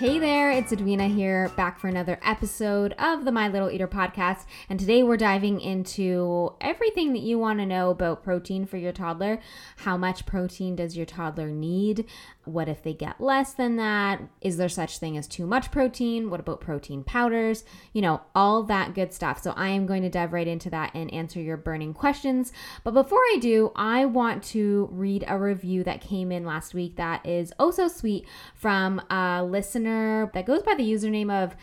Hey 0.00 0.18
there, 0.18 0.50
it's 0.50 0.72
Edwena 0.72 1.14
here, 1.14 1.50
back 1.58 1.78
for 1.78 1.86
another 1.86 2.18
episode 2.24 2.94
of 2.98 3.26
the 3.26 3.32
My 3.32 3.48
Little 3.48 3.70
Eater 3.70 3.86
podcast. 3.86 4.46
And 4.70 4.80
today 4.80 5.02
we're 5.02 5.18
diving 5.18 5.60
into 5.60 6.54
everything 6.58 7.12
that 7.12 7.18
you 7.18 7.38
want 7.38 7.58
to 7.58 7.66
know 7.66 7.90
about 7.90 8.24
protein 8.24 8.64
for 8.64 8.78
your 8.78 8.92
toddler. 8.92 9.40
How 9.76 9.98
much 9.98 10.24
protein 10.24 10.74
does 10.74 10.96
your 10.96 11.04
toddler 11.04 11.48
need? 11.48 12.06
What 12.52 12.68
if 12.68 12.82
they 12.82 12.94
get 12.94 13.20
less 13.20 13.52
than 13.52 13.76
that? 13.76 14.20
Is 14.40 14.56
there 14.56 14.68
such 14.68 14.98
thing 14.98 15.16
as 15.16 15.26
too 15.26 15.46
much 15.46 15.70
protein? 15.70 16.30
What 16.30 16.40
about 16.40 16.60
protein 16.60 17.04
powders? 17.04 17.64
You 17.92 18.02
know, 18.02 18.22
all 18.34 18.62
that 18.64 18.94
good 18.94 19.12
stuff. 19.12 19.42
So 19.42 19.52
I 19.56 19.68
am 19.68 19.86
going 19.86 20.02
to 20.02 20.08
dive 20.08 20.32
right 20.32 20.46
into 20.46 20.70
that 20.70 20.92
and 20.94 21.12
answer 21.12 21.40
your 21.40 21.56
burning 21.56 21.94
questions. 21.94 22.52
But 22.84 22.94
before 22.94 23.18
I 23.18 23.38
do, 23.40 23.72
I 23.76 24.04
want 24.04 24.42
to 24.44 24.88
read 24.92 25.24
a 25.28 25.38
review 25.38 25.84
that 25.84 26.00
came 26.00 26.32
in 26.32 26.44
last 26.44 26.74
week 26.74 26.96
that 26.96 27.24
is 27.26 27.52
oh 27.58 27.70
so 27.70 27.88
sweet 27.88 28.26
from 28.54 29.00
a 29.10 29.44
listener 29.44 30.30
that 30.34 30.46
goes 30.46 30.62
by 30.62 30.74
the 30.74 30.90
username 30.90 31.30
of 31.32 31.56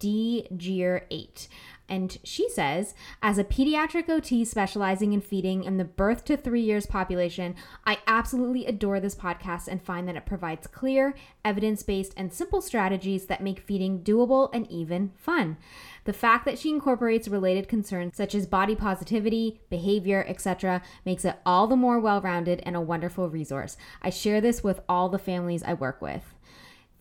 dgear8. 0.00 1.48
And 1.88 2.16
she 2.24 2.48
says, 2.48 2.94
as 3.22 3.36
a 3.36 3.44
pediatric 3.44 4.08
OT 4.08 4.44
specializing 4.44 5.12
in 5.12 5.20
feeding 5.20 5.64
in 5.64 5.76
the 5.76 5.84
birth 5.84 6.24
to 6.24 6.36
three 6.36 6.62
years 6.62 6.86
population, 6.86 7.54
I 7.84 7.98
absolutely 8.06 8.64
adore 8.64 9.00
this 9.00 9.14
podcast 9.14 9.68
and 9.68 9.82
find 9.82 10.08
that 10.08 10.16
it 10.16 10.24
provides 10.24 10.66
clear, 10.66 11.14
evidence 11.44 11.82
based, 11.82 12.14
and 12.16 12.32
simple 12.32 12.62
strategies 12.62 13.26
that 13.26 13.42
make 13.42 13.60
feeding 13.60 14.00
doable 14.00 14.48
and 14.54 14.70
even 14.70 15.12
fun. 15.16 15.58
The 16.04 16.14
fact 16.14 16.46
that 16.46 16.58
she 16.58 16.70
incorporates 16.70 17.28
related 17.28 17.68
concerns 17.68 18.16
such 18.16 18.34
as 18.34 18.46
body 18.46 18.74
positivity, 18.74 19.60
behavior, 19.68 20.24
etc., 20.26 20.82
makes 21.04 21.24
it 21.24 21.36
all 21.44 21.66
the 21.66 21.76
more 21.76 22.00
well 22.00 22.20
rounded 22.22 22.62
and 22.64 22.76
a 22.76 22.80
wonderful 22.80 23.28
resource. 23.28 23.76
I 24.00 24.08
share 24.08 24.40
this 24.40 24.64
with 24.64 24.80
all 24.88 25.10
the 25.10 25.18
families 25.18 25.62
I 25.62 25.74
work 25.74 26.00
with. 26.00 26.22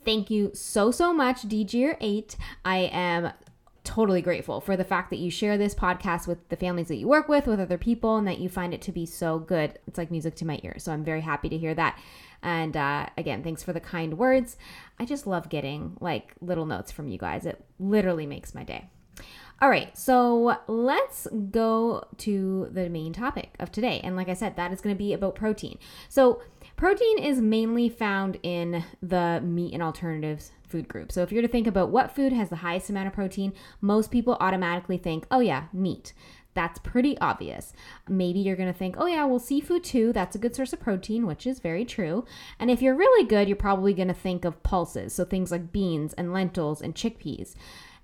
Thank 0.04 0.30
you 0.30 0.52
so, 0.54 0.92
so 0.92 1.14
much, 1.14 1.44
DGR8. 1.44 2.36
I 2.66 2.89
am 2.92 3.31
totally 3.84 4.22
grateful 4.22 4.62
for 4.62 4.78
the 4.78 4.84
fact 4.84 5.09
that 5.09 5.20
you 5.20 5.30
share 5.30 5.58
this 5.58 5.76
podcast 5.76 6.28
with 6.28 6.48
the 6.50 6.56
families 6.56 6.88
that 6.88 6.95
you 6.95 7.08
work 7.08 7.28
with, 7.28 7.48
with 7.48 7.59
other 7.59 7.78
people, 7.78 8.17
and 8.17 8.28
that 8.28 8.39
you 8.39 8.50
find 8.50 8.73
it 8.73 8.81
to 8.84 8.92
be 8.92 9.06
so 9.06 9.39
good. 9.39 9.78
It's 9.88 9.98
like 9.98 10.12
music 10.12 10.36
to 10.36 10.45
my 10.45 10.59
ears. 10.64 10.84
So 10.84 10.92
I'm 10.92 11.03
very 11.03 11.22
happy 11.22 11.50
to 11.50 11.58
hear 11.58 11.73
that. 11.76 12.00
And 12.42 12.76
uh, 12.76 13.08
again, 13.17 13.44
thanks 13.44 13.64
for 13.64 13.73
the 13.73 13.80
kind 13.80 14.17
words. 14.17 14.58
I 15.00 15.06
just 15.06 15.28
love 15.28 15.50
getting 15.50 15.98
like 16.00 16.34
little 16.42 16.66
notes 16.66 16.92
from 16.92 17.08
you 17.08 17.17
guys. 17.17 17.45
It 17.45 17.64
literally 17.80 18.26
makes 18.26 18.56
my 18.56 18.64
day. 18.64 18.89
All 19.61 19.70
right, 19.70 19.98
so 19.98 20.58
let's 20.67 21.28
go 21.52 22.05
to 22.17 22.67
the 22.71 22.89
main 22.89 23.14
topic 23.14 23.52
of 23.60 23.71
today. 23.71 24.02
And 24.04 24.15
like 24.15 24.27
I 24.27 24.33
said, 24.33 24.58
that 24.58 24.73
is 24.73 24.82
going 24.82 24.94
to 24.94 24.98
be 24.98 25.14
about 25.14 25.36
protein. 25.36 25.77
So, 26.10 26.42
protein 26.76 27.20
is 27.20 27.39
mainly 27.39 27.88
found 27.88 28.39
in 28.44 28.83
the 29.02 29.39
meat 29.42 29.73
and 29.73 29.82
alternatives 29.82 30.52
food 30.73 30.88
group. 30.88 31.11
So 31.11 31.22
if 31.22 31.32
you're 31.32 31.44
to 31.44 31.48
think 31.48 31.67
about 31.67 31.92
what 31.92 32.16
food 32.16 32.34
has 32.34 32.50
the 32.50 32.58
highest 32.58 32.89
amount 32.89 33.08
of 33.08 33.14
protein, 33.14 33.54
most 33.80 34.10
people 34.10 34.38
automatically 34.39 34.98
think, 34.98 35.28
oh 35.30 35.39
yeah, 35.39 35.66
meat. 35.72 36.14
That's 36.56 36.80
pretty 36.80 37.17
obvious. 37.20 37.73
Maybe 38.08 38.39
you're 38.39 38.56
going 38.56 38.72
to 38.72 38.78
think, 38.78 38.95
oh, 38.98 39.08
yeah, 39.08 39.26
well, 39.26 39.39
seafood 39.39 39.83
too. 39.83 40.14
That's 40.14 40.36
a 40.36 40.39
good 40.39 40.56
source 40.56 40.73
of 40.73 40.80
protein, 40.80 41.26
which 41.26 41.48
is 41.48 41.60
very 41.60 41.83
true. 41.83 42.26
And 42.60 42.70
if 42.70 42.82
you're 42.82 42.95
really 42.95 43.26
good, 43.26 43.48
you're 43.48 43.58
probably 43.58 43.94
going 43.94 44.08
to 44.08 44.14
think 44.14 44.45
of 44.45 44.62
pulses. 44.62 45.14
So 45.14 45.26
things 45.26 45.52
like 45.52 45.72
beans 45.72 46.14
and 46.14 46.32
lentils 46.32 46.82
and 46.82 46.94
chickpeas. 46.94 47.56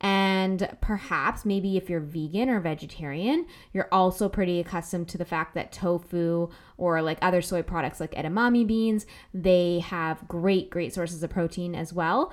And 0.02 0.78
perhaps 0.80 1.46
maybe 1.46 1.76
if 1.76 1.90
you're 1.90 2.00
vegan 2.00 2.50
or 2.50 2.62
vegetarian, 2.62 3.46
you're 3.74 3.90
also 3.92 4.30
pretty 4.30 4.60
accustomed 4.60 5.10
to 5.10 5.18
the 5.18 5.26
fact 5.26 5.56
that 5.56 5.74
tofu 5.74 6.50
or 6.78 7.02
like 7.02 7.18
other 7.22 7.42
soy 7.42 7.62
products 7.62 8.00
like 8.00 8.16
edamame 8.16 8.66
beans, 8.66 9.06
they 9.34 9.80
have 9.80 10.26
great, 10.28 10.70
great 10.70 10.94
sources 10.94 11.22
of 11.22 11.30
protein 11.30 11.76
as 11.76 11.92
well. 11.92 12.32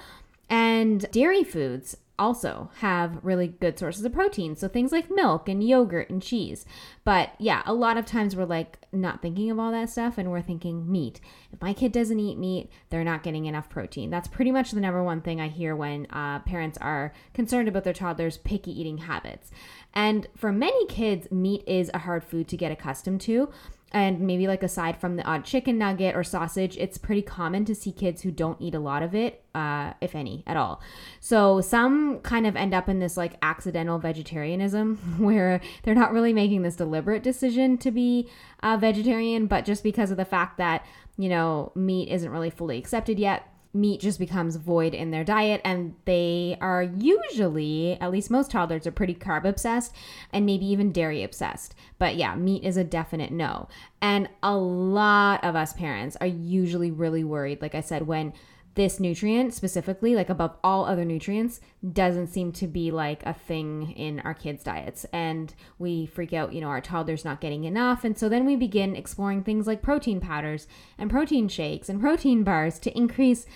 And 0.48 1.10
dairy 1.10 1.44
foods 1.44 1.96
also 2.18 2.70
have 2.78 3.18
really 3.22 3.48
good 3.48 3.78
sources 3.78 4.04
of 4.04 4.12
protein. 4.12 4.56
So 4.56 4.68
things 4.68 4.92
like 4.92 5.10
milk 5.10 5.48
and 5.48 5.62
yogurt 5.62 6.10
and 6.10 6.22
cheese. 6.22 6.64
But 7.04 7.30
yeah, 7.38 7.62
a 7.66 7.74
lot 7.74 7.98
of 7.98 8.06
times 8.06 8.34
we're 8.34 8.44
like 8.44 8.78
not 8.92 9.20
thinking 9.22 9.50
of 9.50 9.58
all 9.58 9.70
that 9.72 9.90
stuff 9.90 10.18
and 10.18 10.30
we're 10.30 10.42
thinking 10.42 10.90
meat. 10.90 11.20
If 11.52 11.60
my 11.60 11.72
kid 11.72 11.92
doesn't 11.92 12.18
eat 12.18 12.38
meat, 12.38 12.70
they're 12.88 13.04
not 13.04 13.22
getting 13.22 13.46
enough 13.46 13.68
protein. 13.68 14.10
That's 14.10 14.28
pretty 14.28 14.50
much 14.50 14.70
the 14.70 14.80
number 14.80 15.02
one 15.02 15.20
thing 15.20 15.40
I 15.40 15.48
hear 15.48 15.76
when 15.76 16.06
uh, 16.06 16.40
parents 16.40 16.78
are 16.78 17.12
concerned 17.34 17.68
about 17.68 17.84
their 17.84 17.92
toddler's 17.92 18.38
picky 18.38 18.78
eating 18.78 18.98
habits. 18.98 19.50
And 19.92 20.26
for 20.36 20.52
many 20.52 20.86
kids, 20.86 21.30
meat 21.30 21.64
is 21.66 21.90
a 21.92 21.98
hard 21.98 22.24
food 22.24 22.48
to 22.48 22.56
get 22.56 22.72
accustomed 22.72 23.20
to. 23.22 23.50
And 23.92 24.20
maybe 24.20 24.48
like 24.48 24.64
aside 24.64 25.00
from 25.00 25.16
the 25.16 25.22
odd 25.22 25.44
chicken 25.44 25.78
nugget 25.78 26.16
or 26.16 26.24
sausage, 26.24 26.76
it's 26.76 26.98
pretty 26.98 27.22
common 27.22 27.64
to 27.66 27.74
see 27.74 27.92
kids 27.92 28.22
who 28.22 28.32
don't 28.32 28.60
eat 28.60 28.74
a 28.74 28.80
lot 28.80 29.02
of 29.02 29.14
it, 29.14 29.44
uh, 29.54 29.92
if 30.00 30.14
any, 30.14 30.42
at 30.46 30.56
all. 30.56 30.82
So 31.20 31.60
some 31.60 32.18
kind 32.20 32.46
of 32.46 32.56
end 32.56 32.74
up 32.74 32.88
in 32.88 32.98
this 32.98 33.16
like 33.16 33.34
accidental 33.42 33.98
vegetarianism 33.98 34.96
where 35.18 35.60
they're 35.84 35.94
not 35.94 36.12
really 36.12 36.32
making 36.32 36.62
this 36.62 36.76
deliberate 36.76 37.22
decision 37.22 37.78
to 37.78 37.90
be 37.90 38.28
a 38.60 38.76
vegetarian, 38.76 39.46
but 39.46 39.64
just 39.64 39.82
because 39.82 40.10
of 40.10 40.16
the 40.16 40.24
fact 40.24 40.58
that, 40.58 40.84
you 41.16 41.28
know, 41.28 41.70
meat 41.76 42.08
isn't 42.08 42.30
really 42.30 42.50
fully 42.50 42.78
accepted 42.78 43.18
yet, 43.18 43.48
meat 43.76 44.00
just 44.00 44.18
becomes 44.18 44.56
void 44.56 44.94
in 44.94 45.10
their 45.10 45.24
diet 45.24 45.60
and 45.64 45.94
they 46.04 46.56
are 46.60 46.82
usually 46.82 47.98
at 48.00 48.10
least 48.10 48.30
most 48.30 48.50
toddlers 48.50 48.86
are 48.86 48.92
pretty 48.92 49.14
carb 49.14 49.44
obsessed 49.44 49.94
and 50.32 50.46
maybe 50.46 50.66
even 50.66 50.92
dairy 50.92 51.22
obsessed 51.22 51.74
but 51.98 52.16
yeah 52.16 52.34
meat 52.34 52.64
is 52.64 52.76
a 52.76 52.84
definite 52.84 53.30
no. 53.30 53.68
And 54.02 54.28
a 54.42 54.56
lot 54.56 55.42
of 55.42 55.56
us 55.56 55.72
parents 55.72 56.16
are 56.20 56.26
usually 56.26 56.90
really 56.90 57.24
worried 57.24 57.60
like 57.60 57.74
i 57.74 57.80
said 57.80 58.06
when 58.06 58.32
this 58.76 59.00
nutrient 59.00 59.52
specifically, 59.52 60.14
like 60.14 60.30
above 60.30 60.56
all 60.62 60.84
other 60.84 61.04
nutrients, 61.04 61.60
doesn't 61.92 62.28
seem 62.28 62.52
to 62.52 62.66
be 62.66 62.90
like 62.90 63.24
a 63.26 63.32
thing 63.32 63.90
in 63.92 64.20
our 64.20 64.34
kids' 64.34 64.62
diets. 64.62 65.04
And 65.12 65.52
we 65.78 66.06
freak 66.06 66.32
out, 66.32 66.52
you 66.52 66.60
know, 66.60 66.68
our 66.68 66.80
toddler's 66.80 67.24
not 67.24 67.40
getting 67.40 67.64
enough. 67.64 68.04
And 68.04 68.16
so 68.16 68.28
then 68.28 68.44
we 68.46 68.54
begin 68.54 68.94
exploring 68.94 69.42
things 69.42 69.66
like 69.66 69.82
protein 69.82 70.20
powders 70.20 70.68
and 70.98 71.10
protein 71.10 71.48
shakes 71.48 71.88
and 71.88 72.00
protein 72.00 72.44
bars 72.44 72.78
to 72.80 72.96
increase 72.96 73.46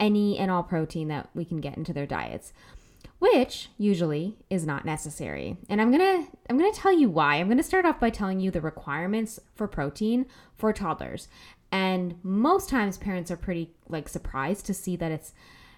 any 0.00 0.38
and 0.38 0.50
all 0.50 0.62
protein 0.62 1.08
that 1.08 1.28
we 1.34 1.44
can 1.44 1.60
get 1.60 1.76
into 1.76 1.92
their 1.92 2.06
diets 2.06 2.52
which 3.18 3.70
usually 3.78 4.36
is 4.48 4.64
not 4.64 4.84
necessary. 4.84 5.56
And 5.68 5.80
I'm 5.80 5.90
going 5.90 6.00
to 6.24 6.30
I'm 6.48 6.58
going 6.58 6.72
to 6.72 6.80
tell 6.80 6.96
you 6.96 7.10
why. 7.10 7.36
I'm 7.36 7.48
going 7.48 7.58
to 7.58 7.64
start 7.64 7.84
off 7.84 7.98
by 7.98 8.10
telling 8.10 8.40
you 8.40 8.50
the 8.50 8.60
requirements 8.60 9.40
for 9.54 9.66
protein 9.66 10.26
for 10.56 10.72
toddlers. 10.72 11.28
And 11.70 12.14
most 12.22 12.68
times 12.68 12.96
parents 12.96 13.30
are 13.30 13.36
pretty 13.36 13.72
like 13.88 14.08
surprised 14.08 14.66
to 14.66 14.74
see 14.74 14.96
that 14.96 15.12
it's 15.12 15.32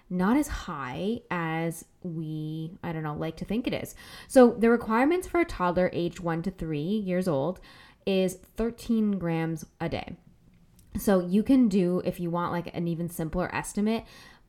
not 0.09 0.37
as 0.37 0.47
high 0.47 1.21
as 1.31 1.85
we, 2.03 2.71
I 2.83 2.91
don't 2.91 3.03
know, 3.03 3.15
like 3.15 3.37
to 3.37 3.45
think 3.45 3.65
it 3.65 3.73
is. 3.73 3.95
So 4.27 4.51
the 4.51 4.69
requirements 4.69 5.27
for 5.27 5.39
a 5.39 5.45
toddler 5.45 5.89
aged 5.93 6.19
1 6.19 6.43
to 6.43 6.51
3 6.51 6.79
years 6.79 7.27
old 7.27 7.59
is 8.05 8.37
13 8.57 9.19
grams 9.19 9.65
a 9.79 9.87
day. 9.87 10.17
So 10.97 11.25
you 11.25 11.43
can 11.43 11.69
do 11.69 12.01
if 12.03 12.19
you 12.19 12.29
want 12.29 12.51
like 12.51 12.75
an 12.75 12.87
even 12.87 13.09
simpler 13.09 13.53
estimate 13.55 14.03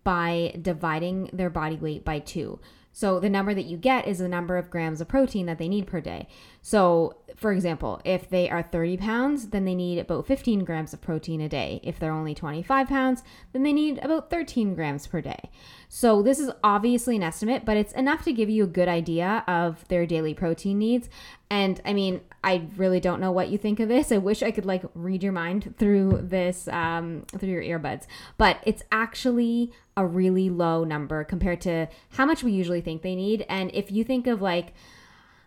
by 0.05 0.57
dividing 0.61 1.31
their 1.33 1.51
body 1.51 1.77
weight 1.77 2.05
by 2.05 2.19
2. 2.19 2.59
So 2.93 3.19
the 3.19 3.31
number 3.31 3.55
that 3.55 3.65
you 3.65 3.77
get 3.77 4.07
is 4.07 4.19
the 4.19 4.29
number 4.29 4.57
of 4.57 4.71
grams 4.71 5.01
of 5.01 5.09
protein 5.09 5.47
that 5.47 5.59
they 5.59 5.69
need 5.69 5.87
per 5.87 6.01
day. 6.01 6.29
So, 6.61 7.17
for 7.35 7.53
example, 7.53 8.01
if 8.05 8.29
they 8.29 8.49
are 8.51 8.63
30 8.63 8.99
pounds, 8.99 9.49
then 9.49 9.65
they 9.65 9.75
need 9.75 9.99
about 9.99 10.27
15 10.27 10.65
grams 10.65 10.93
of 10.93 11.01
protein 11.01 11.41
a 11.41 11.49
day. 11.49 11.81
If 11.83 11.99
they're 11.99 12.13
only 12.13 12.35
25 12.35 12.87
pounds, 12.87 13.23
then 13.53 13.63
they 13.63 13.73
need 13.73 13.99
about 13.99 14.31
13 14.31 14.75
grams 14.75 15.07
per 15.07 15.21
day. 15.21 15.51
So, 15.89 16.23
this 16.23 16.39
is 16.39 16.51
obviously 16.63 17.17
an 17.17 17.23
estimate, 17.23 17.65
but 17.65 17.77
it's 17.77 17.93
enough 17.95 18.23
to 18.25 18.33
give 18.33 18.51
you 18.51 18.65
a 18.65 18.69
good 18.69 18.89
idea 18.89 19.43
of 19.49 19.89
their 19.89 20.07
daily 20.07 20.35
protein 20.35 20.79
needs. 20.79 21.09
And 21.51 21.81
I 21.85 21.93
mean, 21.93 22.21
I 22.45 22.69
really 22.77 23.01
don't 23.01 23.21
know 23.21 23.33
what 23.33 23.49
you 23.49 23.59
think 23.59 23.81
of 23.81 23.89
this. 23.89 24.13
I 24.13 24.19
wish 24.19 24.43
I 24.43 24.51
could 24.51 24.67
like 24.67 24.85
read 24.95 25.23
your 25.23 25.33
mind 25.33 25.75
through 25.79 26.21
this, 26.23 26.69
um, 26.69 27.25
through 27.37 27.49
your 27.49 27.63
earbuds, 27.63 28.07
but 28.39 28.59
it's 28.65 28.83
actually 28.93 29.73
a 29.97 30.07
really 30.07 30.49
low 30.49 30.85
number 30.85 31.25
compared 31.25 31.61
to 31.63 31.89
how 32.11 32.25
much 32.25 32.43
we 32.43 32.53
usually 32.53 32.81
think 32.83 33.03
they 33.03 33.15
need. 33.15 33.47
And 33.49 33.71
if 33.73 33.91
you 33.91 34.05
think 34.05 34.27
of 34.27 34.43
like, 34.43 34.75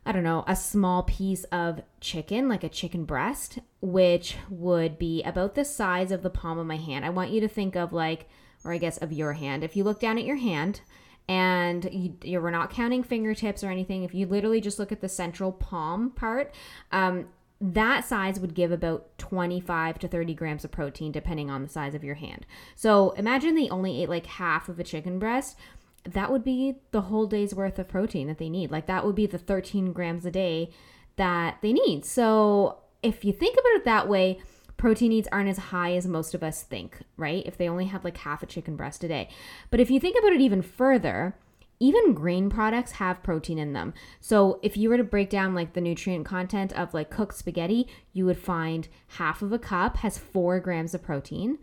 I 0.06 0.12
don't 0.12 0.24
know, 0.24 0.44
a 0.48 0.56
small 0.56 1.04
piece 1.04 1.44
of 1.46 1.82
chicken, 2.00 2.48
like 2.48 2.64
a 2.64 2.70
chicken 2.70 3.06
breast, 3.06 3.60
which 3.82 4.38
would 4.50 5.00
be 5.00 5.24
about 5.24 5.56
the 5.56 5.66
size 5.66 6.12
of 6.12 6.24
the 6.24 6.30
palm 6.30 6.60
of 6.60 6.68
my 6.68 6.78
hand. 6.78 7.06
I 7.06 7.10
want 7.10 7.32
you 7.32 7.42
to 7.42 7.48
think 7.48 7.76
of 7.76 7.92
like, 7.92 8.28
or 8.64 8.72
I 8.72 8.78
guess 8.78 8.98
of 8.98 9.12
your 9.12 9.34
hand. 9.34 9.64
If 9.64 9.76
you 9.76 9.84
look 9.84 10.00
down 10.00 10.18
at 10.18 10.26
your 10.26 10.36
hand 10.38 10.82
and 11.28 11.90
you, 11.92 12.16
you 12.24 12.42
we're 12.42 12.52
not 12.52 12.70
counting 12.70 13.04
fingertips 13.04 13.64
or 13.64 13.70
anything, 13.70 14.04
if 14.04 14.14
you 14.14 14.28
literally 14.28 14.62
just 14.62 14.80
look 14.80 14.92
at 14.92 15.02
the 15.02 15.10
central 15.10 15.52
palm 15.52 16.12
part, 16.12 16.54
um, 16.92 17.28
that 17.62 18.06
size 18.06 18.40
would 18.40 18.54
give 18.54 18.72
about 18.72 19.18
25 19.18 20.00
to 20.00 20.08
30 20.08 20.34
grams 20.34 20.66
of 20.66 20.72
protein 20.72 21.12
depending 21.12 21.50
on 21.50 21.64
the 21.64 21.70
size 21.70 21.96
of 21.96 22.04
your 22.04 22.16
hand. 22.16 22.46
So 22.76 23.12
imagine 23.12 23.56
they 23.56 23.70
only 23.70 24.02
ate 24.02 24.10
like 24.10 24.26
half 24.26 24.68
of 24.68 24.80
a 24.80 24.84
chicken 24.84 25.20
breast 25.20 25.58
that 26.06 26.32
would 26.32 26.44
be 26.44 26.76
the 26.92 27.02
whole 27.02 27.26
day's 27.26 27.56
worth 27.56 27.80
of 27.80 27.88
protein 27.88 28.28
that 28.28 28.38
they 28.38 28.50
need. 28.50 28.72
Like 28.72 28.86
that 28.88 29.06
would 29.06 29.16
be 29.16 29.26
the 29.26 29.38
13 29.38 29.94
grams 29.94 30.26
a 30.26 30.32
day 30.32 30.70
that 31.16 31.58
they 31.62 31.74
need. 31.74 32.06
So 32.06 32.80
if 33.02 33.26
you 33.26 33.34
think 33.34 33.58
about 33.58 33.76
it 33.76 33.86
that 33.86 34.08
way, 34.08 34.40
protein 34.78 35.10
needs 35.10 35.28
aren't 35.32 35.50
as 35.50 35.58
high 35.58 35.96
as 35.96 36.06
most 36.06 36.34
of 36.34 36.44
us 36.44 36.64
think, 36.64 37.00
right? 37.18 37.46
If 37.46 37.58
they 37.58 37.70
only 37.70 37.86
have 37.86 38.04
like 38.04 38.18
half 38.18 38.44
a 38.44 38.48
chicken 38.48 38.76
breast 38.76 39.04
a 39.04 39.08
day. 39.08 39.30
But 39.72 39.80
if 39.80 39.90
you 39.90 40.00
think 40.00 40.18
about 40.18 40.34
it 40.34 40.42
even 40.42 40.62
further, 40.62 41.36
even 41.80 42.14
grain 42.14 42.50
products 42.50 42.94
have 42.94 43.24
protein 43.24 43.58
in 43.58 43.74
them. 43.74 43.94
So 44.22 44.60
if 44.64 44.78
you 44.78 44.90
were 44.90 44.98
to 44.98 45.04
break 45.04 45.30
down 45.30 45.56
like 45.56 45.74
the 45.74 45.82
nutrient 45.82 46.26
content 46.26 46.72
of 46.74 46.94
like 46.94 47.10
cooked 47.10 47.36
spaghetti, 47.36 47.88
you 48.14 48.26
would 48.26 48.38
find 48.38 48.88
half 49.08 49.42
of 49.42 49.52
a 49.52 49.60
cup 49.60 49.98
has 49.98 50.18
four 50.18 50.60
grams 50.60 50.94
of 50.94 51.04
protein. 51.04 51.58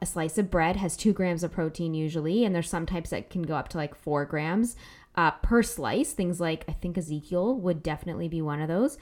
A 0.00 0.06
slice 0.06 0.36
of 0.36 0.50
bread 0.50 0.76
has 0.76 0.96
two 0.96 1.12
grams 1.12 1.42
of 1.42 1.52
protein 1.52 1.94
usually, 1.94 2.44
and 2.44 2.54
there's 2.54 2.68
some 2.68 2.86
types 2.86 3.10
that 3.10 3.30
can 3.30 3.42
go 3.42 3.56
up 3.56 3.68
to 3.68 3.78
like 3.78 3.94
four 3.94 4.24
grams 4.24 4.76
uh, 5.14 5.30
per 5.30 5.62
slice. 5.62 6.12
Things 6.12 6.40
like 6.40 6.64
I 6.68 6.72
think 6.72 6.98
Ezekiel 6.98 7.58
would 7.60 7.82
definitely 7.82 8.28
be 8.28 8.42
one 8.42 8.60
of 8.60 8.68
those 8.68 8.98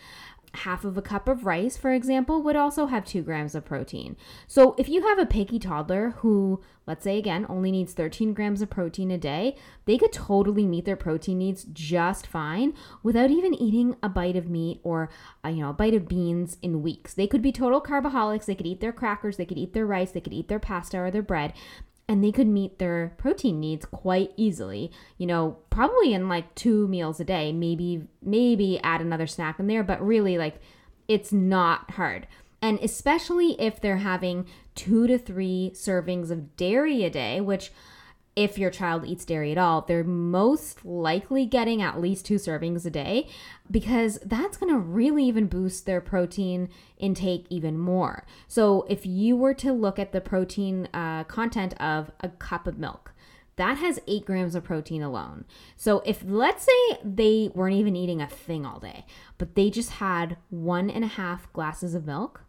half 0.55 0.85
of 0.85 0.97
a 0.97 1.03
cup 1.03 1.29
of 1.29 1.45
rice, 1.45 1.77
for 1.77 1.93
example, 1.93 2.43
would 2.43 2.57
also 2.57 2.87
have 2.87 3.05
two 3.05 3.23
grams 3.23 3.55
of 3.55 3.65
protein. 3.65 4.17
So 4.47 4.75
if 4.79 4.89
you 4.89 5.07
have 5.07 5.19
a 5.19 5.27
picky 5.27 5.59
toddler 5.59 6.11
who, 6.19 6.61
let's 6.87 7.05
say 7.05 7.19
again, 7.19 7.47
only 7.49 7.71
needs 7.71 7.93
13 7.93 8.35
grams 8.35 8.63
of 8.63 8.71
protein 8.71 9.11
a 9.11 9.19
day, 9.19 9.57
they 9.85 9.99
could 9.99 10.13
totally 10.13 10.67
meet 10.67 10.85
their 10.85 10.97
protein 10.97 11.39
needs 11.39 11.65
just 11.73 12.27
fine 12.27 12.75
without 13.03 13.31
even 13.31 13.55
eating 13.55 13.97
a 14.03 14.09
bite 14.09 14.37
of 14.37 14.49
meat 14.49 14.81
or 14.83 15.11
uh, 15.45 15.49
you 15.49 15.63
know 15.63 15.71
a 15.71 15.75
bite 15.75 15.95
of 15.95 16.09
beans 16.09 16.57
in 16.63 16.83
weeks. 16.83 17.15
They 17.15 17.27
could 17.27 17.43
be 17.43 17.53
total 17.53 17.81
carboholics. 17.81 18.47
They 18.47 18.55
could 18.55 18.67
eat 18.67 18.81
their 18.81 18.93
crackers. 18.93 19.37
They 19.37 19.47
could 19.47 19.59
eat 19.59 19.73
their 19.73 19.87
rice. 19.87 20.13
They 20.13 20.21
could 20.21 20.35
eat 20.35 20.49
their 20.49 20.59
pasta 20.59 20.99
or 20.99 21.11
their 21.11 21.23
bread, 21.23 21.53
and 22.09 22.23
they 22.23 22.33
could 22.33 22.47
meet 22.47 22.79
their 22.79 23.15
protein 23.17 23.61
needs 23.61 23.87
quite 23.87 24.33
easily 24.37 24.91
you 25.17 25.27
know 25.27 25.59
probably 25.71 26.13
in 26.13 26.29
like 26.29 26.55
two 26.55 26.87
meals 26.89 27.21
a 27.21 27.25
day 27.25 27.53
maybe 27.53 28.07
maybe 28.23 28.79
add 28.83 29.01
another 29.01 29.27
snack 29.27 29.59
in 29.59 29.67
there 29.67 29.83
but 29.83 30.05
really 30.05 30.37
like 30.39 30.61
it's 31.09 31.33
not 31.33 31.93
hard. 31.93 32.27
And 32.63 32.79
especially 32.81 33.61
if 33.61 33.81
they're 33.81 33.99
having 33.99 34.47
two 34.75 35.07
to 35.07 35.19
three 35.19 35.73
servings 35.75 36.31
of 36.31 36.57
dairy 36.57 37.05
a 37.05 37.11
day 37.11 37.41
which 37.41 37.71
if 38.37 38.59
your 38.59 38.71
child 38.71 39.07
eats 39.07 39.25
dairy 39.25 39.53
at 39.53 39.59
all, 39.59 39.83
they're 39.83 40.03
most 40.03 40.85
likely 40.85 41.47
getting 41.47 41.81
at 41.81 42.01
least 42.01 42.27
two 42.27 42.35
servings 42.35 42.85
a 42.85 42.91
day 42.91 43.29
because 43.71 44.19
that's 44.25 44.57
going 44.57 44.73
to 44.73 44.79
really 44.79 45.25
even 45.25 45.47
boost 45.47 45.87
their 45.87 46.01
protein 46.01 46.69
intake 46.99 47.47
even 47.49 47.79
more. 47.79 48.27
So, 48.49 48.87
if 48.89 49.07
you 49.07 49.37
were 49.37 49.55
to 49.55 49.73
look 49.73 49.99
at 49.99 50.13
the 50.13 50.21
protein 50.21 50.89
uh, 50.93 51.25
content 51.25 51.81
of 51.81 52.11
a 52.21 52.29
cup 52.29 52.67
of 52.67 52.79
milk, 52.79 53.13
that 53.57 53.79
has 53.79 54.01
eight 54.09 54.25
grams 54.25 54.57
of 54.57 54.65
protein 54.65 55.03
alone. 55.03 55.45
So, 55.77 56.03
if 56.05 56.25
let's 56.27 56.65
say 56.65 56.99
they 57.05 57.53
weren't 57.55 57.77
even 57.77 57.95
eating 57.95 58.21
a 58.21 58.27
thing 58.27 58.67
all 58.67 58.81
day, 58.81 59.07
but 59.39 59.55
they 59.55 59.71
just 59.71 59.91
had 59.91 60.39
one 60.51 60.91
and 60.91 61.05
a 61.05 61.09
half 61.09 61.53
glasses 61.53 61.95
of 61.95 62.05
milk, 62.05 62.43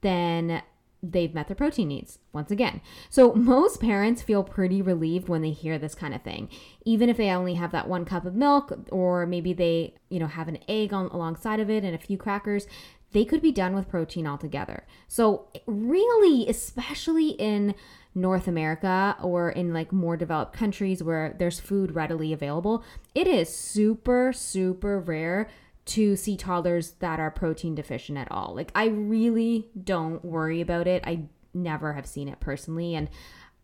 then 0.00 0.62
they've 1.02 1.34
met 1.34 1.48
their 1.48 1.54
protein 1.54 1.88
needs 1.88 2.18
once 2.32 2.50
again. 2.50 2.80
So 3.10 3.32
most 3.34 3.80
parents 3.80 4.22
feel 4.22 4.42
pretty 4.42 4.82
relieved 4.82 5.28
when 5.28 5.42
they 5.42 5.50
hear 5.50 5.78
this 5.78 5.94
kind 5.94 6.14
of 6.14 6.22
thing. 6.22 6.48
Even 6.84 7.08
if 7.08 7.16
they 7.16 7.30
only 7.30 7.54
have 7.54 7.72
that 7.72 7.88
one 7.88 8.04
cup 8.04 8.24
of 8.24 8.34
milk 8.34 8.72
or 8.90 9.26
maybe 9.26 9.52
they, 9.52 9.94
you 10.08 10.18
know, 10.18 10.26
have 10.26 10.48
an 10.48 10.58
egg 10.68 10.92
on 10.92 11.06
alongside 11.06 11.60
of 11.60 11.70
it 11.70 11.84
and 11.84 11.94
a 11.94 11.98
few 11.98 12.16
crackers, 12.16 12.66
they 13.12 13.24
could 13.24 13.40
be 13.40 13.52
done 13.52 13.74
with 13.74 13.88
protein 13.88 14.26
altogether. 14.26 14.84
So 15.06 15.48
really, 15.66 16.48
especially 16.48 17.30
in 17.30 17.74
North 18.14 18.48
America 18.48 19.16
or 19.22 19.50
in 19.50 19.72
like 19.72 19.92
more 19.92 20.16
developed 20.16 20.52
countries 20.52 21.02
where 21.02 21.34
there's 21.38 21.60
food 21.60 21.94
readily 21.94 22.32
available, 22.32 22.84
it 23.14 23.26
is 23.26 23.54
super 23.54 24.32
super 24.32 24.98
rare 24.98 25.48
to 25.88 26.16
see 26.16 26.36
toddlers 26.36 26.92
that 27.00 27.18
are 27.18 27.30
protein 27.30 27.74
deficient 27.74 28.18
at 28.18 28.30
all. 28.30 28.54
Like, 28.54 28.70
I 28.74 28.86
really 28.86 29.68
don't 29.82 30.24
worry 30.24 30.60
about 30.60 30.86
it. 30.86 31.02
I 31.06 31.24
never 31.54 31.94
have 31.94 32.06
seen 32.06 32.28
it 32.28 32.40
personally. 32.40 32.94
And 32.94 33.08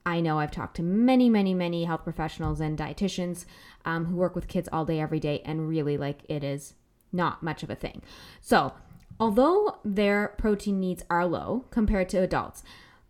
I 0.06 0.20
know 0.20 0.38
I've 0.38 0.50
talked 0.50 0.76
to 0.76 0.82
many, 0.82 1.28
many, 1.28 1.54
many 1.54 1.84
health 1.84 2.02
professionals 2.04 2.60
and 2.60 2.78
dietitians 2.78 3.44
um, 3.84 4.06
who 4.06 4.16
work 4.16 4.34
with 4.34 4.48
kids 4.48 4.68
all 4.72 4.84
day, 4.84 5.00
every 5.00 5.20
day, 5.20 5.42
and 5.44 5.68
really, 5.68 5.96
like, 5.96 6.20
it 6.28 6.42
is 6.42 6.74
not 7.12 7.42
much 7.42 7.62
of 7.62 7.70
a 7.70 7.74
thing. 7.74 8.02
So, 8.40 8.72
although 9.20 9.78
their 9.84 10.34
protein 10.38 10.80
needs 10.80 11.04
are 11.10 11.26
low 11.26 11.66
compared 11.70 12.08
to 12.10 12.18
adults, 12.18 12.62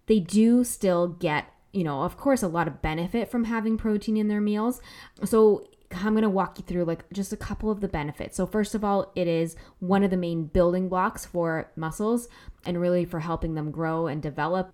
they 0.06 0.20
do 0.20 0.64
still 0.64 1.08
get 1.08 1.46
you 1.74 1.82
know, 1.82 2.02
of 2.02 2.16
course, 2.16 2.40
a 2.40 2.48
lot 2.48 2.68
of 2.68 2.80
benefit 2.80 3.28
from 3.28 3.44
having 3.44 3.76
protein 3.76 4.16
in 4.16 4.28
their 4.28 4.40
meals. 4.40 4.80
So 5.24 5.66
I'm 5.96 6.12
going 6.12 6.22
to 6.22 6.30
walk 6.30 6.58
you 6.58 6.64
through 6.64 6.84
like 6.84 7.10
just 7.12 7.32
a 7.32 7.36
couple 7.36 7.70
of 7.70 7.80
the 7.80 7.88
benefits. 7.88 8.36
So 8.36 8.46
first 8.46 8.74
of 8.74 8.84
all, 8.84 9.12
it 9.14 9.26
is 9.26 9.56
one 9.78 10.02
of 10.02 10.10
the 10.10 10.16
main 10.16 10.44
building 10.44 10.88
blocks 10.88 11.24
for 11.24 11.70
muscles 11.76 12.28
and 12.64 12.80
really 12.80 13.04
for 13.04 13.20
helping 13.20 13.54
them 13.54 13.70
grow 13.70 14.06
and 14.06 14.22
develop 14.22 14.72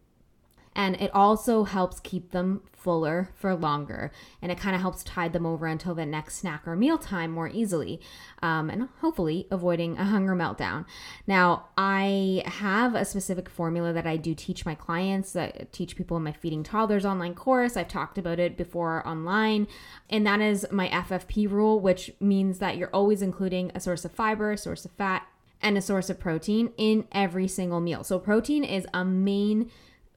and 0.75 0.97
it 1.01 1.11
also 1.13 1.65
helps 1.65 2.01
keep 2.01 2.31
them 2.31 2.63
fuller 2.73 3.31
for 3.35 3.55
longer. 3.55 4.11
And 4.41 4.51
it 4.51 4.59
kind 4.59 4.75
of 4.75 4.81
helps 4.81 5.05
tide 5.05 5.33
them 5.33 5.45
over 5.45 5.67
until 5.67 5.95
the 5.95 6.07
next 6.07 6.37
snack 6.37 6.67
or 6.67 6.75
meal 6.77 6.97
time 6.97 7.31
more 7.31 7.49
easily 7.49 8.01
um, 8.41 8.71
and 8.71 8.89
hopefully 9.01 9.47
avoiding 9.51 9.99
a 9.99 10.05
hunger 10.05 10.35
meltdown. 10.35 10.87
Now 11.27 11.67
i 11.77 12.43
have 12.47 12.95
a 12.95 13.05
specific 13.05 13.49
formula 13.49 13.93
that 13.93 14.07
i 14.07 14.17
do 14.17 14.35
teach 14.35 14.65
my 14.65 14.75
clients 14.75 15.33
that 15.33 15.73
teach 15.73 15.97
people 15.97 16.17
in 16.17 16.23
my 16.23 16.33
feeding 16.33 16.63
toddlers 16.63 17.05
online 17.05 17.35
course. 17.35 17.77
I've 17.77 17.89
talked 17.89 18.17
about 18.17 18.39
it 18.39 18.57
before 18.57 19.07
online. 19.07 19.67
And 20.09 20.27
that 20.27 20.41
is 20.41 20.67
my 20.71 20.89
ffp 20.89 21.51
rule 21.51 21.81
which 21.81 22.13
means 22.21 22.59
that 22.61 22.77
you're 22.77 22.95
always 22.95 23.23
including 23.23 23.73
a 23.75 23.81
source 23.81 24.05
of 24.05 24.13
fiber 24.13 24.53
a 24.53 24.57
source 24.57 24.85
of 24.85 24.93
fat 24.93 25.27
and 25.63 25.77
a 25.77 25.83
source 25.83 26.09
of 26.09 26.19
protein 26.19 26.73
in 26.79 27.07
every 27.13 27.47
single 27.47 27.81
meal. 27.81 28.03
So 28.03 28.19
protein 28.19 28.65
is 28.65 28.87
a 28.95 29.05
main 29.05 29.71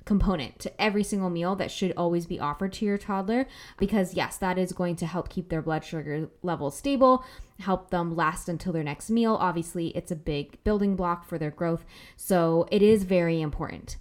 component 0.06 0.60
to 0.60 0.82
every 0.82 1.04
single 1.04 1.30
meal 1.30 1.56
that 1.56 1.72
should 1.72 1.94
always 1.96 2.26
be 2.26 2.40
offered 2.40 2.74
to 2.74 2.86
your 2.86 2.98
toddler 2.98 3.48
because 3.78 4.14
yes 4.14 4.38
that 4.38 4.58
is 4.58 4.74
going 4.74 4.96
to 4.96 5.06
help 5.06 5.30
keep 5.30 5.50
their 5.50 5.62
blood 5.62 5.84
sugar 5.84 6.30
levels 6.42 6.78
stable 6.78 7.24
help 7.60 7.90
them 7.90 8.16
last 8.16 8.50
until 8.50 8.74
their 8.74 8.84
next 8.84 9.10
meal. 9.10 9.38
Obviously 9.40 9.88
it's 9.90 10.12
a 10.12 10.16
big 10.16 10.62
building 10.64 10.96
block 10.96 11.26
for 11.28 11.38
their 11.38 11.52
growth 11.52 11.86
so 12.18 12.68
it 12.72 12.82
is 12.82 13.04
very 13.04 13.42
important. 13.42 13.98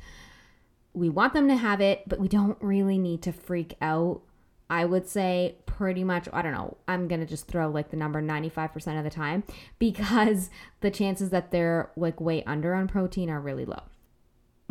We 0.95 1.09
want 1.09 1.33
them 1.33 1.49
to 1.49 1.57
have 1.57 1.81
it 1.81 2.03
but 2.09 2.19
we 2.19 2.29
don't 2.29 2.59
really 2.61 2.99
need 2.99 3.23
to 3.23 3.33
freak 3.33 3.75
out. 3.81 4.23
I 4.69 4.87
would 4.87 5.07
say 5.07 5.57
pretty 5.67 6.03
much, 6.03 6.29
I 6.33 6.41
don't 6.41 6.53
know, 6.53 6.79
I'm 6.89 7.09
to 7.09 7.27
just 7.27 7.47
throw 7.47 7.69
like 7.69 7.91
the 7.91 7.97
number 7.97 8.23
95% 8.23 8.99
of 8.99 9.05
the 9.05 9.11
time 9.11 9.45
because 9.79 10.51
the 10.81 10.91
chances 10.91 11.31
that 11.31 11.51
they're 11.51 11.91
like 11.97 12.21
way 12.21 12.43
under 12.45 12.75
on 12.75 12.89
protein 12.89 13.31
are 13.31 13.41
really 13.41 13.65
low. 13.67 13.83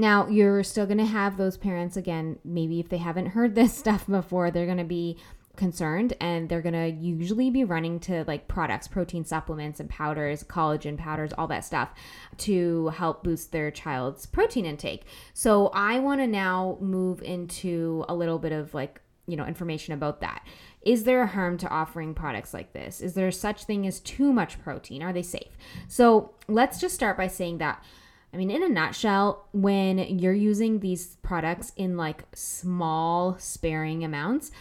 Now, 0.02 0.28
you're 0.28 0.64
still 0.64 0.88
going 0.88 0.98
to 0.98 1.06
have 1.06 1.38
those 1.38 1.58
parents 1.58 1.96
again, 1.96 2.40
maybe 2.44 2.80
if 2.80 2.90
they 2.90 2.98
haven't 2.98 3.28
heard 3.28 3.54
this 3.54 3.72
stuff 3.78 4.08
before, 4.08 4.50
they're 4.50 4.66
going 4.66 4.80
to 4.80 4.84
be 4.84 5.20
concerned 5.58 6.14
and 6.20 6.50
they're 6.50 6.64
going 6.64 6.74
to 6.74 6.88
usually 6.90 7.52
be 7.52 7.64
running 7.64 8.00
to 8.00 8.24
like 8.26 8.48
products, 8.48 8.88
protein 8.88 9.24
supplements 9.24 9.80
and 9.80 9.92
powders, 9.92 10.44
collagen 10.44 10.98
powders, 10.98 11.34
all 11.38 11.46
that 11.46 11.64
stuff 11.64 11.92
to 12.38 12.88
help 12.88 13.24
boost 13.24 13.52
their 13.52 13.70
child's 13.70 14.26
protein 14.26 14.66
intake. 14.66 15.04
So, 15.36 15.68
I 15.68 16.00
want 16.00 16.20
to 16.20 16.26
now 16.26 16.80
move 16.82 17.22
into 17.22 18.04
a 18.10 18.16
little 18.16 18.40
bit 18.40 18.54
of 18.54 18.74
like 18.74 19.02
you 19.28 19.38
know, 19.38 19.46
information 19.46 19.94
about 19.94 20.20
that. 20.22 20.44
Is 20.82 21.04
there 21.04 21.22
a 21.22 21.28
harm 21.28 21.60
to 21.60 21.70
offering 21.70 22.16
products 22.16 22.56
like 22.56 22.74
this? 22.74 23.02
Is 23.02 23.14
there 23.14 23.30
such 23.30 23.66
thing 23.66 23.86
as 23.86 24.00
too 24.00 24.34
much 24.34 24.60
protein? 24.64 25.04
Are 25.04 25.14
they 25.14 25.22
safe? 25.22 25.56
So 25.88 26.34
let's 26.48 26.82
just 26.82 26.96
start 26.96 27.18
by 27.18 27.28
saying 27.28 27.60
that 27.60 27.86
I 28.34 28.38
mean, 28.38 28.50
in 28.50 28.64
a 28.64 28.70
nutshell, 28.70 29.48
when 29.52 29.98
you're 29.98 30.34
using 30.34 30.80
these 30.80 31.18
products 31.18 31.74
in 31.76 31.98
like 31.98 32.24
small, 32.34 33.38
sparing 33.38 34.04
amounts, 34.04 34.52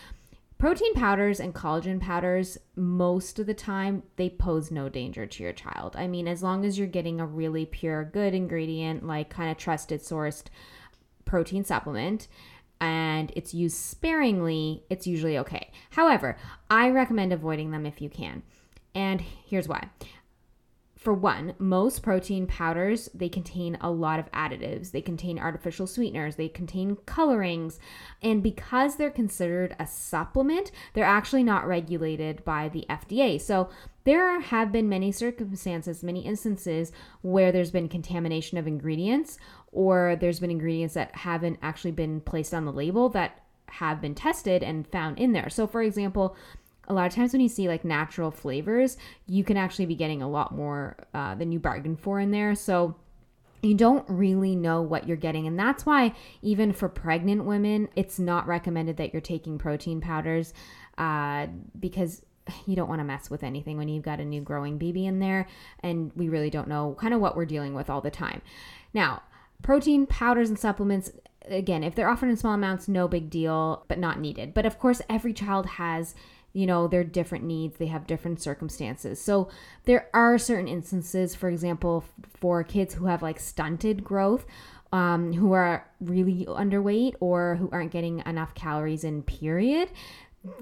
protein 0.59 0.93
powders 0.95 1.39
and 1.39 1.55
collagen 1.55 2.01
powders, 2.01 2.59
most 2.75 3.39
of 3.39 3.47
the 3.47 3.55
time, 3.55 4.03
they 4.17 4.29
pose 4.29 4.71
no 4.71 4.89
danger 4.89 5.25
to 5.25 5.43
your 5.43 5.53
child. 5.53 5.95
I 5.97 6.09
mean, 6.09 6.27
as 6.27 6.43
long 6.43 6.65
as 6.65 6.79
you're 6.79 6.89
getting 6.89 7.21
a 7.21 7.27
really 7.27 7.65
pure, 7.65 8.05
good 8.05 8.35
ingredient, 8.35 9.07
like 9.07 9.31
kind 9.31 9.51
of 9.51 9.57
trusted 9.57 10.01
sourced 10.01 10.45
protein 11.25 11.65
supplement, 11.65 12.27
and 12.81 13.33
it's 13.37 13.55
used 13.55 13.77
sparingly, 13.77 14.83
it's 14.91 15.07
usually 15.07 15.39
okay. 15.39 15.71
However, 15.91 16.37
I 16.69 16.91
recommend 16.91 17.33
avoiding 17.33 17.71
them 17.71 17.87
if 17.87 18.01
you 18.01 18.11
can. 18.11 18.43
And 18.95 19.21
here's 19.21 19.69
why 19.69 19.89
for 21.01 21.15
one, 21.15 21.55
most 21.59 22.03
protein 22.03 22.47
powders, 22.47 23.09
they 23.15 23.31
contain 23.31 23.79
a 23.81 23.91
lot 23.91 24.21
of 24.21 24.31
additives. 24.33 24.91
They 24.91 25.01
contain 25.01 25.39
artificial 25.39 25.87
sweeteners, 25.87 26.37
they 26.37 26.49
contain 26.49 26.99
colorings, 27.07 27.81
and 28.23 28.43
because 28.43 28.97
they're 28.97 29.11
considered 29.11 29.75
a 29.79 29.87
supplement, 29.87 30.71
they're 30.93 31.05
actually 31.07 31.43
not 31.43 31.67
regulated 31.67 32.45
by 32.45 32.69
the 32.69 32.85
FDA. 32.91 33.41
So 33.41 33.71
there 34.05 34.41
have 34.41 34.73
been 34.73 34.91
many 34.91 35.11
circumstances, 35.11 36.03
many 36.03 36.21
instances 36.21 36.93
where 37.23 37.51
there's 37.51 37.71
been 37.71 37.89
contamination 37.89 38.59
of 38.59 38.67
ingredients 38.67 39.39
or 39.73 40.17
there's 40.21 40.41
been 40.41 40.51
ingredients 40.51 40.95
that 40.95 41.15
haven't 41.17 41.61
actually 41.63 41.93
been 41.93 42.21
placed 42.21 42.53
on 42.53 42.67
the 42.67 42.73
label 42.73 43.09
that 43.09 43.43
have 43.69 44.03
been 44.03 44.15
tested 44.15 44.63
and 44.63 44.87
found 44.89 45.19
in 45.19 45.33
there. 45.33 45.49
So 45.49 45.67
for 45.67 45.83
example, 45.83 46.37
a 46.91 46.93
lot 46.93 47.07
of 47.07 47.15
times 47.15 47.33
when 47.33 47.41
you 47.41 47.49
see 47.49 47.69
like 47.69 47.85
natural 47.85 48.31
flavors, 48.31 48.97
you 49.27 49.45
can 49.45 49.57
actually 49.57 49.87
be 49.87 49.95
getting 49.95 50.23
a 50.23 50.29
lot 50.29 50.55
more 50.55 50.97
uh, 51.15 51.35
than 51.37 51.53
you 51.53 51.61
bargained 51.61 52.01
for 52.01 52.19
in 52.19 52.33
there. 52.33 52.55
So 52.55 52.97
you 53.63 53.75
don't 53.75 54.05
really 54.09 54.57
know 54.57 54.83
what 54.83 55.07
you're 55.07 55.17
getting. 55.17 55.47
And 55.47 55.59
that's 55.59 55.87
why, 55.87 56.15
even 56.43 56.73
for 56.73 56.89
pregnant 56.89 57.45
women, 57.45 57.89
it's 57.95 58.19
not 58.19 58.47
recommended 58.47 58.97
that 58.97 59.13
you're 59.13 59.21
taking 59.21 59.57
protein 59.57 60.01
powders 60.01 60.53
uh, 60.99 61.47
because 61.79 62.25
you 62.67 62.75
don't 62.75 62.89
want 62.89 63.01
to 63.01 63.05
mess 63.05 63.31
with 63.31 63.45
anything 63.45 63.77
when 63.77 63.89
you've 63.89 64.03
got 64.03 64.19
a 64.19 64.25
new 64.25 64.41
growing 64.41 64.77
baby 64.77 65.07
in 65.07 65.21
there. 65.21 65.47
And 65.81 66.11
we 66.17 66.29
really 66.29 66.51
don't 66.51 66.69
know 66.69 66.97
kind 66.99 67.15
of 67.15 67.21
what 67.21 67.37
we're 67.37 67.45
dealing 67.45 67.75
with 67.75 67.89
all 67.89 68.01
the 68.01 68.11
time. 68.11 68.43
Now, 68.93 69.23
protein 69.63 70.07
powders 70.07 70.49
and 70.49 70.59
supplements 70.59 71.13
again, 71.47 71.83
if 71.83 71.95
they're 71.95 72.09
offered 72.09 72.29
in 72.29 72.37
small 72.37 72.55
amounts, 72.55 72.89
no 72.89 73.09
big 73.09 73.31
deal, 73.31 73.85
but 73.89 73.99
not 73.99 74.21
needed. 74.21 74.55
But 74.55 74.67
of 74.67 74.79
course, 74.79 75.03
every 75.09 75.33
child 75.33 75.67
has 75.67 76.15
you 76.53 76.67
know, 76.67 76.89
they're 76.89 77.05
different 77.05 77.45
needs, 77.45 77.77
they 77.77 77.87
have 77.87 78.07
different 78.07 78.43
circumstances. 78.43 79.21
So 79.21 79.49
there 79.85 80.09
are 80.13 80.39
certain 80.39 80.69
instances, 80.69 81.35
for 81.35 81.49
example, 81.49 82.05
for 82.39 82.65
kids 82.65 82.95
who 82.95 83.07
have 83.07 83.23
like 83.23 83.39
stunted 83.39 84.03
growth, 84.03 84.47
um, 84.93 85.33
who 85.33 85.53
are 85.53 85.89
really 86.01 86.45
underweight 86.47 87.15
or 87.21 87.57
who 87.57 87.69
aren't 87.71 87.93
getting 87.93 88.23
enough 88.27 88.55
calories 88.55 89.05
in 89.05 89.23
period. 89.23 89.91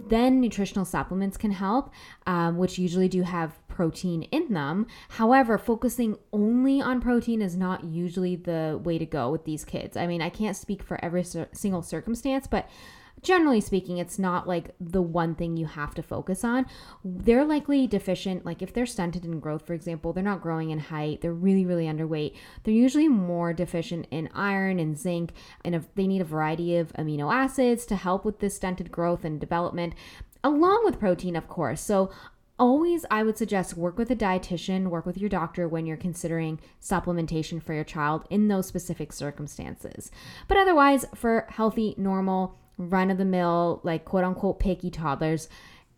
Then 0.08 0.40
nutritional 0.40 0.84
supplements 0.84 1.36
can 1.36 1.52
help, 1.52 1.92
um, 2.26 2.58
which 2.58 2.78
usually 2.78 3.08
do 3.08 3.22
have 3.22 3.56
protein 3.68 4.24
in 4.24 4.52
them. 4.52 4.88
However, 5.10 5.56
focusing 5.56 6.18
only 6.32 6.82
on 6.82 7.00
protein 7.00 7.40
is 7.40 7.56
not 7.56 7.84
usually 7.84 8.34
the 8.34 8.80
way 8.82 8.98
to 8.98 9.06
go 9.06 9.30
with 9.30 9.44
these 9.44 9.64
kids. 9.64 9.96
I 9.96 10.08
mean, 10.08 10.20
I 10.20 10.30
can't 10.30 10.56
speak 10.56 10.82
for 10.82 11.02
every 11.02 11.24
single 11.52 11.82
circumstance, 11.82 12.48
but 12.48 12.68
generally 13.22 13.60
speaking, 13.60 13.98
it's 13.98 14.18
not 14.18 14.46
like 14.46 14.74
the 14.80 15.02
one 15.02 15.34
thing 15.34 15.56
you 15.56 15.66
have 15.66 15.94
to 15.94 16.02
focus 16.02 16.44
on. 16.44 16.66
They're 17.04 17.44
likely 17.44 17.86
deficient, 17.86 18.44
like 18.44 18.62
if 18.62 18.72
they're 18.72 18.86
stunted 18.86 19.24
in 19.24 19.40
growth, 19.40 19.66
for 19.66 19.74
example, 19.74 20.12
they're 20.12 20.22
not 20.22 20.42
growing 20.42 20.70
in 20.70 20.78
height, 20.78 21.20
they're 21.20 21.32
really, 21.32 21.66
really 21.66 21.86
underweight. 21.86 22.34
They're 22.64 22.74
usually 22.74 23.08
more 23.08 23.52
deficient 23.52 24.06
in 24.10 24.28
iron 24.34 24.78
and 24.78 24.98
zinc, 24.98 25.32
and 25.64 25.74
if 25.74 25.92
they 25.94 26.06
need 26.06 26.20
a 26.20 26.24
variety 26.24 26.76
of 26.76 26.92
amino 26.94 27.32
acids 27.32 27.86
to 27.86 27.96
help 27.96 28.24
with 28.24 28.40
this 28.40 28.56
stunted 28.56 28.90
growth 28.90 29.24
and 29.24 29.40
development, 29.40 29.94
along 30.44 30.84
with 30.84 31.00
protein, 31.00 31.36
of 31.36 31.48
course. 31.48 31.80
So 31.80 32.10
always 32.58 33.06
i 33.10 33.22
would 33.22 33.38
suggest 33.38 33.76
work 33.76 33.96
with 33.96 34.10
a 34.10 34.16
dietitian 34.16 34.88
work 34.88 35.06
with 35.06 35.16
your 35.16 35.30
doctor 35.30 35.68
when 35.68 35.86
you're 35.86 35.96
considering 35.96 36.58
supplementation 36.82 37.62
for 37.62 37.72
your 37.72 37.84
child 37.84 38.24
in 38.30 38.48
those 38.48 38.66
specific 38.66 39.12
circumstances 39.12 40.10
but 40.48 40.56
otherwise 40.56 41.04
for 41.14 41.46
healthy 41.50 41.94
normal 41.96 42.58
run 42.78 43.10
of 43.10 43.18
the 43.18 43.24
mill, 43.24 43.80
like 43.82 44.04
quote 44.04 44.24
unquote 44.24 44.58
picky 44.60 44.90
toddlers, 44.90 45.48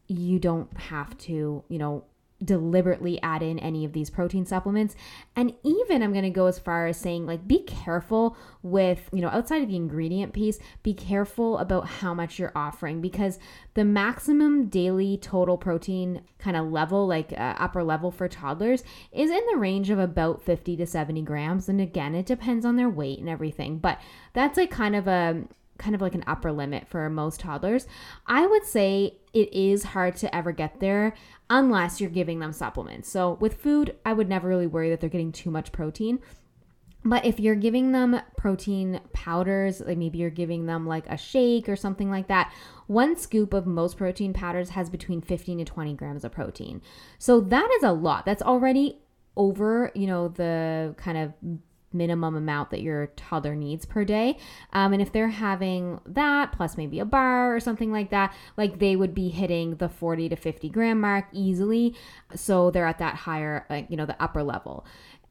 you 0.09 0.39
don't 0.39 0.77
have 0.77 1.17
to, 1.19 1.63
you 1.69 1.79
know, 1.79 2.05
deliberately 2.43 3.21
add 3.23 3.43
in 3.43 3.59
any 3.59 3.85
of 3.85 3.93
these 3.93 4.09
protein 4.09 4.47
supplements. 4.47 4.95
And 5.37 5.55
even 5.63 6.03
I'm 6.03 6.13
going 6.13 6.25
to 6.25 6.31
go 6.31 6.47
as 6.47 6.59
far 6.59 6.87
as 6.87 6.97
saying, 6.97 7.27
like, 7.27 7.47
be 7.47 7.63
careful 7.63 8.37
with, 8.63 9.09
you 9.13 9.21
know, 9.21 9.29
outside 9.29 9.63
of 9.63 9.69
the 9.69 9.77
ingredient 9.77 10.33
piece, 10.33 10.59
be 10.83 10.95
careful 10.95 11.59
about 11.59 11.87
how 11.87 12.15
much 12.15 12.39
you're 12.39 12.53
offering 12.55 13.01
because 13.01 13.39
the 13.75 13.85
maximum 13.85 14.69
daily 14.69 15.19
total 15.19 15.59
protein 15.59 16.23
kind 16.39 16.57
of 16.57 16.71
level, 16.71 17.07
like 17.07 17.33
uh, 17.33 17.55
upper 17.59 17.83
level 17.83 18.11
for 18.11 18.29
toddlers, 18.29 18.83
is 19.13 19.31
in 19.31 19.43
the 19.53 19.59
range 19.59 19.91
of 19.91 19.99
about 19.99 20.43
50 20.43 20.77
to 20.77 20.87
70 20.87 21.23
grams. 21.23 21.69
And 21.69 21.81
again, 21.81 22.15
it 22.15 22.27
depends 22.27 22.65
on 22.65 22.77
their 22.77 22.89
weight 22.89 23.19
and 23.19 23.29
everything, 23.29 23.79
but 23.79 24.01
that's 24.33 24.57
like 24.57 24.71
kind 24.71 24.97
of 24.97 25.07
a 25.07 25.45
kind 25.81 25.95
of 25.95 26.01
like 26.01 26.15
an 26.15 26.23
upper 26.27 26.53
limit 26.53 26.87
for 26.87 27.09
most 27.11 27.41
toddlers. 27.41 27.89
I 28.27 28.47
would 28.47 28.65
say 28.65 29.17
it 29.33 29.53
is 29.53 29.83
hard 29.83 30.15
to 30.17 30.33
ever 30.35 30.53
get 30.53 30.79
there 30.79 31.15
unless 31.49 32.01
you're 32.01 32.11
giving 32.11 32.39
them 32.39 32.53
supplements. 32.53 33.09
So 33.09 33.33
with 33.41 33.61
food, 33.61 33.97
I 34.05 34.13
would 34.13 34.29
never 34.29 34.47
really 34.47 34.67
worry 34.67 34.91
that 34.91 35.01
they're 35.01 35.11
getting 35.11 35.33
too 35.33 35.51
much 35.51 35.73
protein. 35.73 36.21
But 37.03 37.25
if 37.25 37.41
you're 37.41 37.55
giving 37.55 37.93
them 37.93 38.21
protein 38.37 39.01
powders, 39.15 39.81
like 39.81 39.97
maybe 39.97 40.19
you're 40.19 40.29
giving 40.29 40.67
them 40.67 40.87
like 40.87 41.07
a 41.09 41.17
shake 41.17 41.67
or 41.69 41.77
something 41.77 42.11
like 42.11 42.29
that, 42.29 42.53
one 42.87 43.17
scoop 43.17 43.55
of 43.55 43.67
most 43.67 43.97
protein 43.97 44.35
powders 44.35 44.71
has 44.71 44.91
between 44.91 45.23
15 45.23 45.59
to 45.59 45.65
20 45.65 45.95
grams 45.95 46.25
of 46.25 46.33
protein. 46.33 46.83
So 47.19 47.41
that 47.41 47.71
is 47.79 47.83
a 47.85 47.93
lot. 47.93 48.27
That's 48.27 48.43
already 48.43 48.99
over, 49.35 49.91
you 49.95 50.07
know, 50.07 50.29
the 50.29 50.95
kind 50.99 51.17
of 51.17 51.33
minimum 51.93 52.37
amount 52.37 52.71
that 52.71 52.83
your 52.83 53.09
toddler 53.17 53.55
needs 53.55 53.85
per 53.85 54.05
day. 54.05 54.37
Um, 54.73 54.93
and 54.93 55.03
if 55.03 55.13
they're 55.13 55.29
having 55.29 56.01
that 56.07 56.53
plus 56.53 56.77
maybe 56.77 57.01
a 57.01 57.05
bar 57.05 57.55
or 57.55 57.61
something 57.61 57.93
like 57.93 58.11
that, 58.11 58.35
like 58.57 58.79
they 58.79 58.97
would 58.97 59.15
be 59.15 59.29
hitting 59.29 59.77
the 59.77 59.89
40 59.89 60.29
to 60.29 60.37
50 60.37 60.69
gram 60.69 61.01
mark 61.01 61.27
easily. 61.33 61.95
So 62.35 62.71
they're 62.71 62.87
at 62.87 62.99
that 62.99 63.17
higher, 63.17 63.67
like, 63.69 63.87
you 63.91 63.97
know, 63.97 64.07
the 64.07 64.21
upper 64.23 64.43
level. 64.43 64.87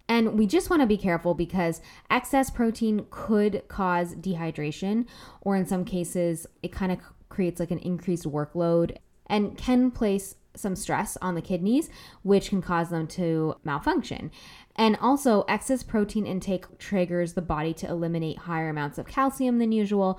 And 0.09 0.39
we 0.39 0.47
just 0.47 0.71
want 0.71 0.81
to 0.81 0.87
be 0.87 0.97
careful 0.97 1.35
because 1.35 1.81
excess 2.09 2.49
protein 2.49 3.05
could 3.11 3.63
cause 3.67 4.15
dehydration, 4.15 5.05
or 5.41 5.55
in 5.55 5.67
some 5.67 5.85
cases, 5.85 6.47
it 6.63 6.71
kind 6.71 6.91
of 6.91 6.97
creates 7.29 7.59
like 7.59 7.69
an 7.69 7.77
increased 7.79 8.25
workload 8.25 8.97
and 9.27 9.55
can 9.55 9.91
place 9.91 10.35
some 10.55 10.75
stress 10.75 11.15
on 11.21 11.35
the 11.35 11.41
kidneys, 11.41 11.89
which 12.23 12.49
can 12.49 12.61
cause 12.61 12.89
them 12.89 13.05
to 13.07 13.55
malfunction. 13.63 14.31
And 14.79 14.95
also, 15.01 15.43
excess 15.49 15.83
protein 15.83 16.25
intake 16.25 16.77
triggers 16.77 17.33
the 17.33 17.41
body 17.41 17.73
to 17.73 17.87
eliminate 17.89 18.37
higher 18.37 18.69
amounts 18.69 18.97
of 18.97 19.07
calcium 19.07 19.59
than 19.59 19.73
usual. 19.73 20.17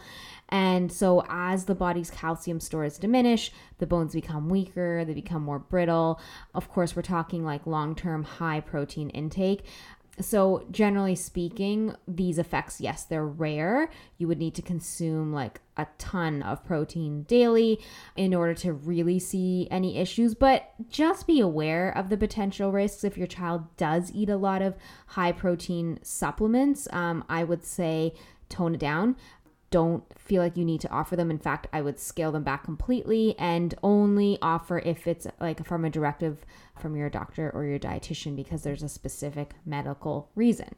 And 0.50 0.93
so, 0.93 1.25
as 1.31 1.64
the 1.64 1.75
body's 1.75 2.11
calcium 2.11 2.61
stores 2.61 2.99
diminish, 2.99 3.52
the 3.79 3.87
bones 3.87 4.12
become 4.12 4.50
weaker, 4.50 5.02
they 5.07 5.14
become 5.14 5.40
more 5.40 5.59
brittle. 5.59 6.21
Of 6.55 6.69
course, 6.69 6.95
we're 6.95 7.00
talking 7.00 7.43
like 7.43 7.67
long 7.67 7.95
term 7.95 8.23
high 8.23 8.61
protein 8.61 9.09
intake. 9.09 9.64
So, 10.21 10.67
generally 10.71 11.15
speaking, 11.15 11.95
these 12.07 12.39
effects, 12.39 12.81
yes, 12.81 13.05
they're 13.05 13.27
rare. 13.27 13.91
You 14.19 14.29
would 14.29 14.39
need 14.39 14.55
to 14.57 14.62
consume 14.62 15.33
like 15.33 15.61
a 15.77 15.87
ton 15.99 16.43
of 16.43 16.65
protein 16.65 17.23
daily 17.23 17.81
in 18.17 18.35
order 18.35 18.55
to 18.55 18.73
really 18.73 19.19
see 19.19 19.67
any 19.71 19.97
issues, 19.97 20.35
but 20.35 20.73
just 20.89 21.27
be 21.27 21.41
aware 21.41 21.91
of 21.91 22.09
the 22.09 22.17
potential 22.17 22.71
risks 22.71 23.05
if 23.05 23.17
your 23.17 23.27
child 23.27 23.77
does 23.77 24.11
eat 24.12 24.29
a 24.29 24.37
lot 24.37 24.62
of 24.62 24.75
high 25.09 25.33
protein 25.33 25.99
supplements. 26.03 26.87
Um, 26.93 27.25
I 27.29 27.45
would 27.45 27.65
say 27.65 28.15
tone 28.50 28.75
it 28.75 28.81
down 28.81 29.17
don't 29.71 30.05
feel 30.19 30.43
like 30.43 30.57
you 30.57 30.65
need 30.65 30.81
to 30.81 30.91
offer 30.91 31.17
them. 31.17 31.31
In 31.31 31.39
fact, 31.39 31.67
I 31.73 31.81
would 31.81 31.99
scale 31.99 32.33
them 32.33 32.43
back 32.43 32.65
completely 32.65 33.37
and 33.39 33.75
only 33.83 34.39
offer 34.43 34.81
if 34.81 35.07
it's 35.07 35.27
like 35.41 35.65
from 35.65 35.85
a 35.85 35.91
directive 35.91 36.45
from 36.77 36.97
your 36.97 37.11
doctor 37.11 37.50
or 37.55 37.65
your 37.65 37.79
dietitian 37.79 38.37
because 38.37 38.62
there's 38.62 38.83
a 38.83 38.89
specific 38.89 39.53
medical 39.65 40.31
reason. 40.35 40.75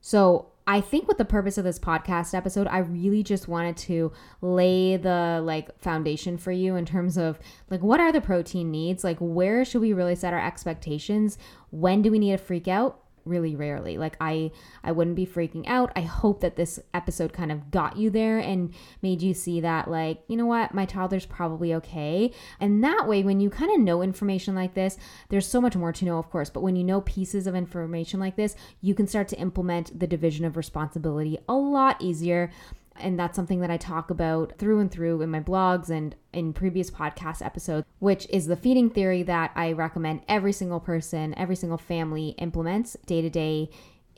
So, 0.00 0.52
I 0.68 0.82
think 0.82 1.08
with 1.08 1.16
the 1.16 1.24
purpose 1.24 1.56
of 1.56 1.64
this 1.64 1.78
podcast 1.78 2.34
episode, 2.34 2.66
I 2.66 2.78
really 2.78 3.22
just 3.22 3.48
wanted 3.48 3.78
to 3.78 4.12
lay 4.42 4.98
the 4.98 5.40
like 5.42 5.80
foundation 5.80 6.36
for 6.36 6.52
you 6.52 6.76
in 6.76 6.84
terms 6.84 7.16
of 7.16 7.38
like 7.70 7.82
what 7.82 8.00
are 8.00 8.12
the 8.12 8.20
protein 8.20 8.70
needs? 8.70 9.02
Like 9.02 9.16
where 9.18 9.64
should 9.64 9.80
we 9.80 9.94
really 9.94 10.14
set 10.14 10.34
our 10.34 10.46
expectations? 10.46 11.38
When 11.70 12.02
do 12.02 12.10
we 12.10 12.18
need 12.18 12.32
to 12.32 12.38
freak 12.38 12.68
out? 12.68 13.00
Really 13.28 13.54
rarely. 13.54 13.98
Like 13.98 14.16
I 14.20 14.50
I 14.82 14.92
wouldn't 14.92 15.16
be 15.16 15.26
freaking 15.26 15.66
out. 15.66 15.92
I 15.94 16.00
hope 16.00 16.40
that 16.40 16.56
this 16.56 16.80
episode 16.94 17.32
kind 17.32 17.52
of 17.52 17.70
got 17.70 17.96
you 17.96 18.10
there 18.10 18.38
and 18.38 18.72
made 19.02 19.22
you 19.22 19.34
see 19.34 19.60
that 19.60 19.88
like, 19.88 20.22
you 20.28 20.36
know 20.36 20.46
what, 20.46 20.74
my 20.74 20.84
toddler's 20.84 21.26
probably 21.26 21.74
okay. 21.74 22.32
And 22.60 22.82
that 22.82 23.06
way 23.06 23.22
when 23.22 23.40
you 23.40 23.50
kind 23.50 23.70
of 23.70 23.80
know 23.80 24.02
information 24.02 24.54
like 24.54 24.74
this, 24.74 24.96
there's 25.28 25.46
so 25.46 25.60
much 25.60 25.76
more 25.76 25.92
to 25.92 26.04
know, 26.04 26.18
of 26.18 26.30
course, 26.30 26.50
but 26.50 26.62
when 26.62 26.76
you 26.76 26.84
know 26.84 27.00
pieces 27.02 27.46
of 27.46 27.54
information 27.54 28.18
like 28.20 28.36
this, 28.36 28.56
you 28.80 28.94
can 28.94 29.06
start 29.06 29.28
to 29.28 29.38
implement 29.38 29.98
the 29.98 30.06
division 30.06 30.44
of 30.44 30.56
responsibility 30.56 31.38
a 31.48 31.54
lot 31.54 32.00
easier 32.00 32.50
and 33.00 33.18
that's 33.18 33.36
something 33.36 33.60
that 33.60 33.70
I 33.70 33.76
talk 33.76 34.10
about 34.10 34.58
through 34.58 34.80
and 34.80 34.90
through 34.90 35.22
in 35.22 35.30
my 35.30 35.40
blogs 35.40 35.90
and 35.90 36.14
in 36.32 36.52
previous 36.52 36.90
podcast 36.90 37.44
episodes, 37.44 37.86
which 37.98 38.26
is 38.30 38.46
the 38.46 38.56
feeding 38.56 38.90
theory 38.90 39.22
that 39.24 39.52
I 39.54 39.72
recommend 39.72 40.22
every 40.28 40.52
single 40.52 40.80
person, 40.80 41.34
every 41.36 41.56
single 41.56 41.78
family 41.78 42.30
implements 42.38 42.96
day 43.06 43.22
to 43.22 43.30
day 43.30 43.70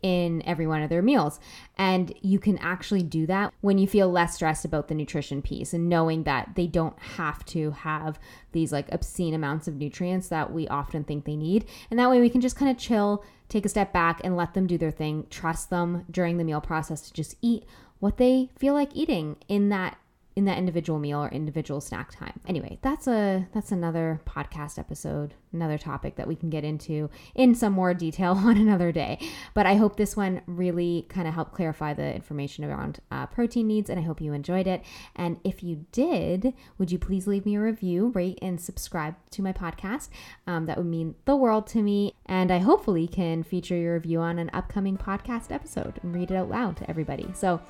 in 0.02 0.42
every 0.46 0.66
one 0.66 0.82
of 0.82 0.90
their 0.90 1.02
meals. 1.02 1.40
And 1.76 2.12
you 2.22 2.38
can 2.38 2.58
actually 2.58 3.02
do 3.02 3.26
that 3.26 3.52
when 3.60 3.78
you 3.78 3.86
feel 3.86 4.10
less 4.10 4.34
stressed 4.34 4.64
about 4.64 4.88
the 4.88 4.94
nutrition 4.94 5.42
piece 5.42 5.72
and 5.72 5.88
knowing 5.88 6.24
that 6.24 6.50
they 6.54 6.66
don't 6.66 6.98
have 6.98 7.44
to 7.46 7.72
have 7.72 8.18
these 8.52 8.72
like 8.72 8.90
obscene 8.92 9.34
amounts 9.34 9.68
of 9.68 9.76
nutrients 9.76 10.28
that 10.28 10.52
we 10.52 10.66
often 10.68 11.04
think 11.04 11.24
they 11.24 11.36
need. 11.36 11.66
And 11.90 11.98
that 11.98 12.10
way 12.10 12.20
we 12.20 12.30
can 12.30 12.40
just 12.40 12.56
kind 12.56 12.70
of 12.70 12.78
chill, 12.78 13.24
take 13.48 13.66
a 13.66 13.68
step 13.68 13.92
back 13.92 14.20
and 14.24 14.36
let 14.36 14.54
them 14.54 14.66
do 14.66 14.78
their 14.78 14.90
thing, 14.90 15.26
trust 15.30 15.70
them 15.70 16.06
during 16.10 16.38
the 16.38 16.44
meal 16.44 16.60
process 16.60 17.02
to 17.02 17.12
just 17.12 17.36
eat 17.42 17.64
what 18.00 18.16
they 18.16 18.48
feel 18.58 18.74
like 18.74 18.90
eating 18.94 19.36
in 19.46 19.68
that 19.68 19.98
in 20.36 20.44
that 20.44 20.58
individual 20.58 20.98
meal 20.98 21.22
or 21.22 21.28
individual 21.28 21.80
snack 21.80 22.12
time. 22.12 22.38
Anyway, 22.46 22.78
that's 22.82 23.06
a 23.06 23.48
that's 23.52 23.72
another 23.72 24.20
podcast 24.26 24.78
episode, 24.78 25.34
another 25.52 25.76
topic 25.76 26.16
that 26.16 26.28
we 26.28 26.36
can 26.36 26.50
get 26.50 26.64
into 26.64 27.10
in 27.34 27.54
some 27.54 27.72
more 27.72 27.92
detail 27.94 28.32
on 28.36 28.56
another 28.56 28.92
day. 28.92 29.18
But 29.54 29.66
I 29.66 29.74
hope 29.74 29.96
this 29.96 30.16
one 30.16 30.42
really 30.46 31.06
kind 31.08 31.26
of 31.26 31.34
helped 31.34 31.52
clarify 31.52 31.94
the 31.94 32.14
information 32.14 32.64
around 32.64 33.00
uh, 33.10 33.26
protein 33.26 33.66
needs, 33.66 33.90
and 33.90 33.98
I 33.98 34.02
hope 34.02 34.20
you 34.20 34.32
enjoyed 34.32 34.66
it. 34.66 34.82
And 35.16 35.38
if 35.42 35.62
you 35.62 35.86
did, 35.90 36.54
would 36.78 36.92
you 36.92 36.98
please 36.98 37.26
leave 37.26 37.44
me 37.44 37.56
a 37.56 37.60
review, 37.60 38.08
rate, 38.08 38.38
and 38.40 38.60
subscribe 38.60 39.16
to 39.32 39.42
my 39.42 39.52
podcast? 39.52 40.10
Um, 40.46 40.66
that 40.66 40.76
would 40.76 40.86
mean 40.86 41.16
the 41.24 41.36
world 41.36 41.66
to 41.68 41.82
me, 41.82 42.14
and 42.26 42.52
I 42.52 42.58
hopefully 42.58 43.08
can 43.08 43.42
feature 43.42 43.76
your 43.76 43.94
review 43.94 44.20
on 44.20 44.38
an 44.38 44.50
upcoming 44.52 44.96
podcast 44.96 45.50
episode 45.50 45.98
and 46.02 46.14
read 46.14 46.30
it 46.30 46.36
out 46.36 46.48
loud 46.48 46.76
to 46.78 46.88
everybody. 46.88 47.28
So, 47.34 47.60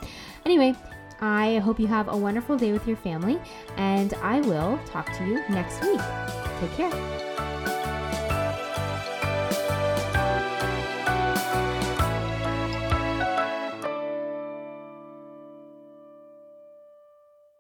anyway. 0.45 0.75
I 1.21 1.59
hope 1.59 1.79
you 1.79 1.87
have 1.87 2.09
a 2.09 2.17
wonderful 2.17 2.57
day 2.57 2.73
with 2.73 2.87
your 2.87 2.97
family, 2.97 3.39
and 3.77 4.15
I 4.23 4.41
will 4.41 4.79
talk 4.87 5.07
to 5.19 5.27
you 5.27 5.43
next 5.49 5.83
week. 5.83 6.01
Take 6.61 6.73
care. 6.73 7.30